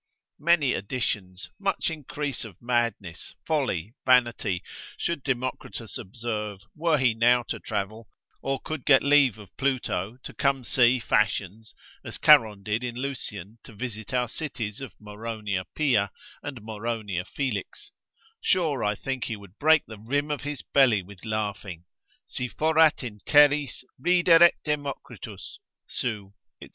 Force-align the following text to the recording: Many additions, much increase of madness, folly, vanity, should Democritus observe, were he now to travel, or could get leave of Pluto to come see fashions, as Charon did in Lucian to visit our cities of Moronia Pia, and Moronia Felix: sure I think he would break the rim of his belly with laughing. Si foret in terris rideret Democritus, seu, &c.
Many 0.39 0.73
additions, 0.73 1.51
much 1.59 1.91
increase 1.91 2.43
of 2.43 2.59
madness, 2.59 3.35
folly, 3.45 3.93
vanity, 4.03 4.63
should 4.97 5.21
Democritus 5.21 5.95
observe, 5.95 6.63
were 6.73 6.97
he 6.97 7.13
now 7.13 7.43
to 7.49 7.59
travel, 7.59 8.09
or 8.41 8.59
could 8.59 8.83
get 8.83 9.03
leave 9.03 9.37
of 9.37 9.55
Pluto 9.57 10.17
to 10.23 10.33
come 10.33 10.63
see 10.63 10.99
fashions, 10.99 11.75
as 12.03 12.17
Charon 12.17 12.63
did 12.63 12.83
in 12.83 12.95
Lucian 12.95 13.59
to 13.63 13.73
visit 13.75 14.11
our 14.11 14.27
cities 14.27 14.81
of 14.81 14.95
Moronia 14.99 15.65
Pia, 15.75 16.09
and 16.41 16.63
Moronia 16.63 17.23
Felix: 17.23 17.91
sure 18.41 18.83
I 18.83 18.95
think 18.95 19.25
he 19.25 19.35
would 19.35 19.59
break 19.59 19.85
the 19.85 19.99
rim 19.99 20.31
of 20.31 20.41
his 20.41 20.63
belly 20.63 21.03
with 21.03 21.23
laughing. 21.23 21.85
Si 22.25 22.47
foret 22.49 23.03
in 23.03 23.19
terris 23.27 23.83
rideret 24.03 24.53
Democritus, 24.65 25.59
seu, 25.85 26.33
&c. 26.59 26.69